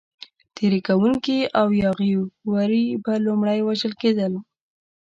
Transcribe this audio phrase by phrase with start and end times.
[0.55, 2.13] تېري کوونکي او یاغي
[2.51, 4.33] وري به لومړی وژل کېدل.